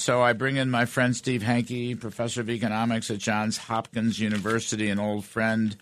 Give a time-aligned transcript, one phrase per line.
[0.00, 4.88] so I bring in my friend Steve Hanke, professor of economics at Johns Hopkins University,
[4.88, 5.76] an old friend.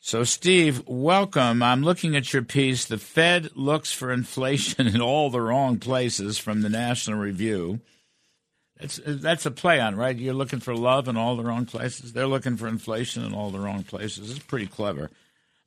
[0.00, 1.62] So, Steve, welcome.
[1.62, 2.84] I'm looking at your piece.
[2.84, 7.80] The Fed looks for inflation in all the wrong places from the National Review.
[8.80, 10.16] It's, that's a play on, right?
[10.16, 12.12] You're looking for love in all the wrong places.
[12.12, 14.30] They're looking for inflation in all the wrong places.
[14.30, 15.10] It's pretty clever.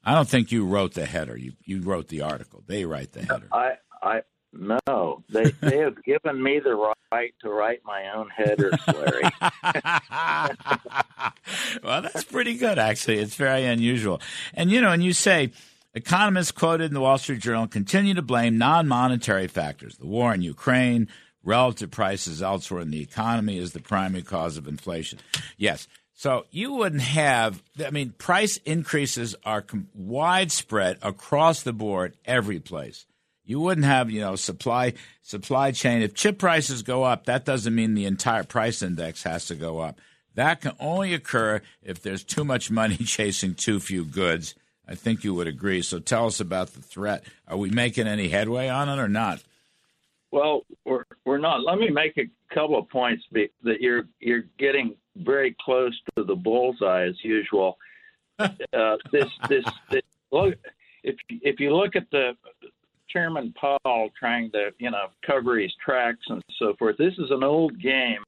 [0.03, 1.37] I don't think you wrote the header.
[1.37, 2.63] You you wrote the article.
[2.65, 3.47] They write the header.
[3.51, 4.21] I I
[4.53, 5.23] no.
[5.29, 6.75] They they have given me the
[7.11, 9.23] right to write my own headers, Larry.
[11.83, 13.19] well, that's pretty good actually.
[13.19, 14.21] It's very unusual.
[14.53, 15.51] And you know, and you say
[15.93, 20.41] economists quoted in the Wall Street Journal continue to blame non-monetary factors, the war in
[20.41, 21.07] Ukraine,
[21.43, 25.19] relative prices elsewhere in the economy is the primary cause of inflation.
[25.57, 32.17] Yes, so you wouldn't have, I mean, price increases are com- widespread across the board,
[32.25, 33.05] every place.
[33.47, 36.01] You wouldn't have, you know, supply supply chain.
[36.01, 39.79] If chip prices go up, that doesn't mean the entire price index has to go
[39.79, 39.99] up.
[40.35, 44.53] That can only occur if there's too much money chasing too few goods.
[44.85, 45.81] I think you would agree.
[45.81, 47.23] So tell us about the threat.
[47.47, 49.41] Are we making any headway on it or not?
[50.31, 51.63] Well, we're we're not.
[51.63, 56.35] Let me make a couple of points that you're you're getting very close to the
[56.35, 57.77] bullseye as usual.
[58.39, 58.49] uh,
[59.11, 60.53] this, this, this, look,
[61.03, 62.33] if if you look at the
[63.09, 67.43] Chairman Powell trying to you know cover his tracks and so forth, this is an
[67.43, 68.23] old game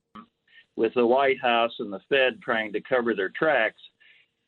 [0.75, 3.81] with the White House and the Fed trying to cover their tracks.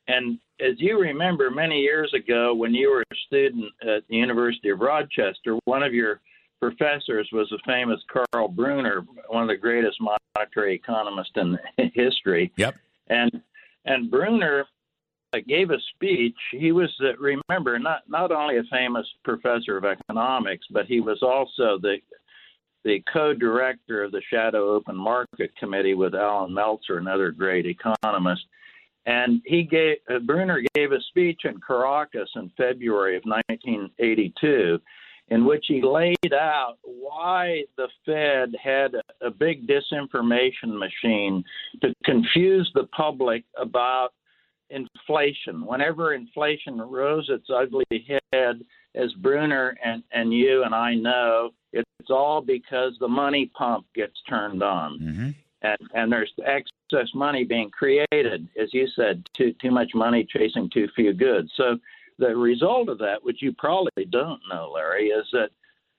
[0.07, 4.69] And as you remember, many years ago, when you were a student at the University
[4.69, 6.21] of Rochester, one of your
[6.61, 11.57] professors was the famous Karl Brunner, one of the greatest monetary economists in
[11.93, 12.51] history.
[12.55, 12.75] Yep.
[13.07, 13.41] And
[13.85, 14.63] and Brunner uh,
[15.39, 16.35] gave a speech.
[16.51, 21.21] He was, uh, remember, not not only a famous professor of economics, but he was
[21.21, 21.97] also the
[22.83, 28.41] the co-director of the Shadow Open Market Committee with Allan Meltzer, another great economist.
[29.05, 34.79] And he gave uh, Brunner gave a speech in Caracas in February of 1982
[35.31, 38.91] in which he laid out why the Fed had
[39.21, 41.41] a big disinformation machine
[41.81, 44.09] to confuse the public about
[44.71, 45.65] inflation.
[45.65, 47.85] Whenever inflation rose its ugly
[48.33, 48.61] head,
[48.95, 54.21] as Brunner and, and you and I know, it's all because the money pump gets
[54.27, 54.99] turned on.
[54.99, 55.29] Mm-hmm.
[55.63, 60.69] And, and there's excess money being created, as you said, too too much money chasing
[60.69, 61.51] too few goods.
[61.55, 61.77] So
[62.17, 65.49] the result of that, which you probably don't know, Larry, is that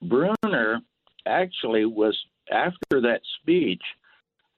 [0.01, 0.81] Brunner
[1.25, 2.17] actually was,
[2.51, 3.81] after that speech,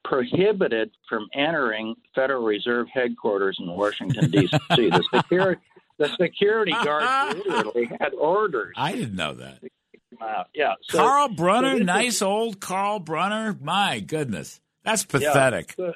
[0.05, 4.57] prohibited from entering Federal Reserve headquarters in Washington, D.C.
[4.69, 5.61] the, security,
[5.97, 8.73] the security guards literally had orders.
[8.77, 9.59] I didn't know that.
[10.53, 10.73] Yeah.
[10.83, 13.57] So, Karl Brunner, so nice old Karl Brunner.
[13.61, 14.61] My goodness.
[14.83, 15.75] That's pathetic.
[15.77, 15.93] Yeah, so,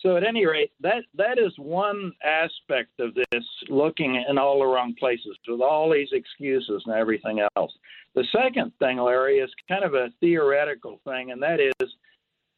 [0.00, 4.66] so at any rate, that that is one aspect of this looking in all the
[4.66, 7.72] wrong places with all these excuses and everything else.
[8.14, 11.90] The second thing, Larry, is kind of a theoretical thing, and that is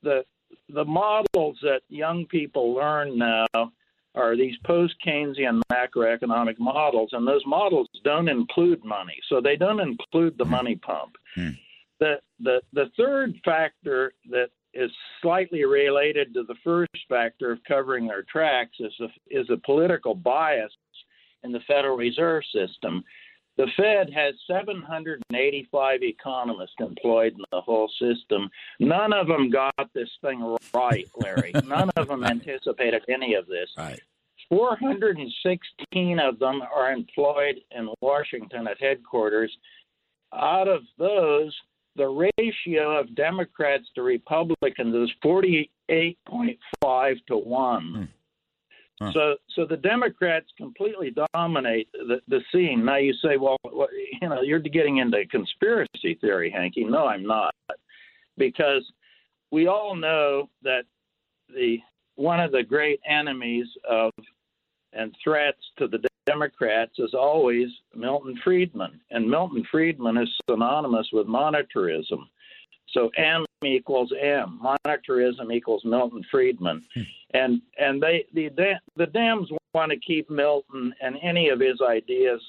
[0.02, 0.24] the
[0.68, 3.46] the models that young people learn now
[4.14, 9.80] are these post Keynesian macroeconomic models, and those models don't include money, so they don't
[9.80, 11.16] include the money pump.
[11.34, 11.50] Hmm.
[12.00, 14.90] The, the the third factor that is
[15.22, 20.14] slightly related to the first factor of covering their tracks is a, is a political
[20.14, 20.72] bias
[21.44, 23.04] in the Federal Reserve System.
[23.56, 28.50] The Fed has 785 economists employed in the whole system.
[28.80, 31.52] None of them got this thing right, Larry.
[31.64, 33.70] None of them anticipated any of this.
[33.78, 34.00] Right.
[34.48, 39.56] 416 of them are employed in Washington at headquarters.
[40.32, 41.54] Out of those,
[41.96, 47.94] the ratio of Democrats to Republicans is 48.5 to 1.
[47.94, 48.04] Hmm.
[49.00, 49.12] Huh.
[49.12, 52.84] So, so the Democrats completely dominate the, the scene.
[52.84, 56.88] Now you say, well, you know, you're getting into conspiracy theory, Hanke.
[56.88, 57.54] No, I'm not,
[58.38, 58.84] because
[59.50, 60.84] we all know that
[61.52, 61.78] the
[62.16, 64.12] one of the great enemies of
[64.92, 71.26] and threats to the Democrats is always Milton Friedman, and Milton Friedman is synonymous with
[71.26, 72.28] monetarism.
[72.92, 74.60] So M equals M.
[74.62, 77.02] Monetarism equals Milton Friedman, hmm.
[77.34, 78.48] And and they the
[78.96, 82.40] the Dems want to keep Milton and any of his ideas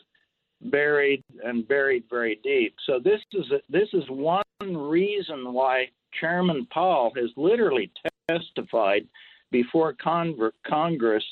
[0.62, 2.76] buried and buried very deep.
[2.86, 5.90] So this is a, this is one reason why
[6.20, 7.92] Chairman Powell has literally
[8.30, 9.08] testified
[9.52, 11.24] before Congress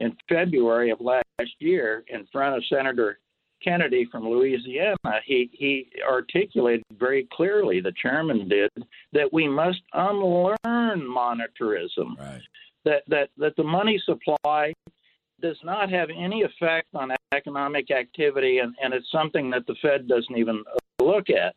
[0.00, 1.24] in February of last
[1.58, 3.18] year in front of Senator
[3.62, 8.70] Kennedy from Louisiana, he, he articulated very clearly, the chairman did,
[9.12, 12.18] that we must unlearn monetarism.
[12.18, 12.42] Right.
[12.86, 14.72] That, that, that the money supply
[15.42, 20.08] does not have any effect on economic activity, and, and it's something that the Fed
[20.08, 20.64] doesn't even
[21.00, 21.54] look at.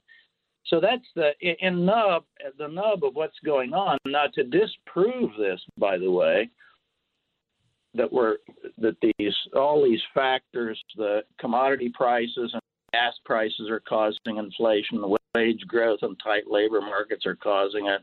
[0.66, 2.26] So that's the in nub
[2.58, 3.98] the nub of what's going on.
[4.06, 6.50] Now to disprove this, by the way,
[7.96, 8.38] that we're
[8.78, 12.62] that these all these factors, the commodity prices and
[12.94, 18.02] gas prices are causing inflation, the wage growth and tight labor markets are causing it.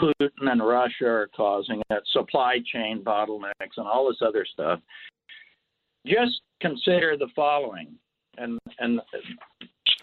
[0.00, 4.80] Putin and Russia are causing it, supply chain bottlenecks and all this other stuff.
[6.06, 7.94] Just consider the following,
[8.38, 9.00] and and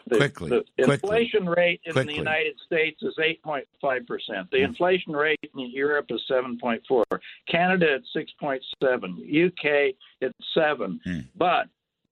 [0.08, 2.14] the, quickly, the inflation quickly, rate in quickly.
[2.14, 4.52] the United States is 8.5 percent.
[4.52, 4.66] The mm.
[4.66, 7.04] inflation rate in Europe is 7.4.
[7.50, 9.48] Canada at 6.7.
[9.48, 11.00] UK at seven.
[11.08, 11.28] Mm.
[11.36, 11.68] But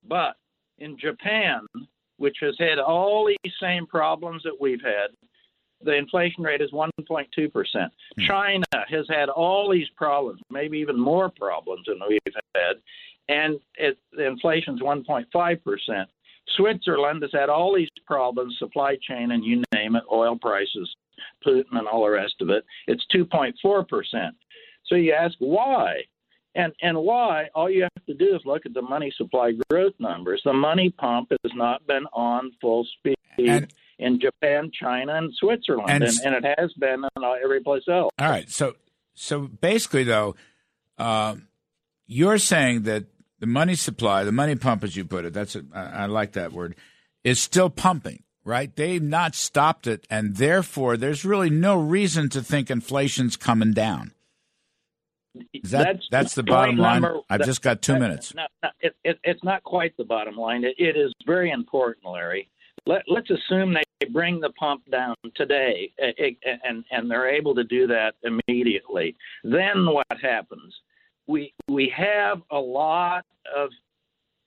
[0.08, 0.36] but
[0.78, 1.66] in Japan,
[2.16, 5.10] which has had all these same problems that we've had,
[5.84, 7.92] the inflation rate is 1.2 percent.
[8.18, 8.26] Mm.
[8.26, 12.20] China has had all these problems, maybe even more problems than we've
[12.54, 12.76] had,
[13.28, 16.08] and it, the inflation is 1.5 percent.
[16.56, 20.94] Switzerland has had all these problems, supply chain, and you name it, oil prices,
[21.46, 22.64] Putin, and all the rest of it.
[22.86, 24.34] It's 2.4 percent.
[24.86, 26.02] So you ask why,
[26.54, 27.48] and and why?
[27.54, 30.42] All you have to do is look at the money supply growth numbers.
[30.44, 33.16] The money pump has not been on full speed.
[33.38, 37.84] And, in Japan, China, and Switzerland, and, and, and it has been in every place
[37.88, 38.10] else.
[38.18, 38.74] All right, so
[39.14, 40.34] so basically, though,
[40.98, 41.36] uh,
[42.06, 43.04] you're saying that
[43.38, 46.32] the money supply, the money pump, as you put it, that's a, I, I like
[46.32, 46.76] that word,
[47.24, 48.74] is still pumping, right?
[48.74, 54.12] They've not stopped it, and therefore, there's really no reason to think inflation's coming down.
[55.54, 57.00] Is that that's, that's the bottom line?
[57.00, 58.34] Number, I've that, just got two that, minutes.
[58.34, 60.62] No, no, it, it, it's not quite the bottom line.
[60.62, 62.50] It, it is very important, Larry.
[62.86, 67.86] Let, let's assume they bring the pump down today, and and they're able to do
[67.86, 69.14] that immediately.
[69.44, 70.74] Then what happens?
[71.26, 73.24] We we have a lot
[73.54, 73.70] of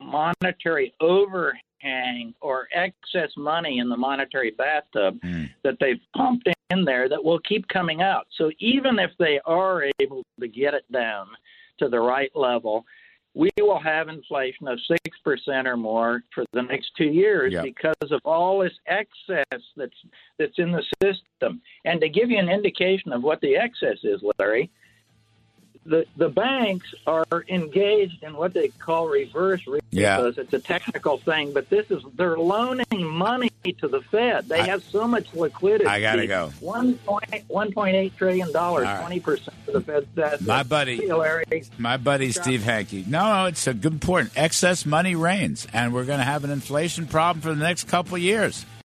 [0.02, 5.50] monetary overhang or excess money in the monetary bathtub mm.
[5.64, 8.28] that they've pumped in there that will keep coming out.
[8.38, 11.28] So even if they are able to get it down
[11.80, 12.86] to the right level,
[13.36, 17.64] we will have inflation of 6% or more for the next two years yep.
[17.64, 19.94] because of all this excess that's
[20.40, 21.62] that's in the system.
[21.84, 24.72] And to give you an indication of what the excess is, Larry,
[25.86, 29.84] the, the banks are engaged in what they call reverse repos.
[29.92, 30.32] Yeah.
[30.36, 34.50] It's a technical thing, but this is they're loaning money to the Fed.
[34.50, 35.86] They I, have so much liquidity.
[35.86, 36.52] I gotta go.
[36.60, 40.42] One point one point eight trillion dollars, twenty percent of the Fed's debt.
[40.42, 41.10] My buddy,
[41.78, 43.06] my buddy Steve Hanke.
[43.08, 44.32] No, no, it's a good point.
[44.36, 48.16] Excess money reigns, and we're going to have an inflation problem for the next couple
[48.16, 48.66] of years.